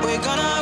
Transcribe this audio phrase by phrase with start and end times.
[0.00, 0.57] We're gonna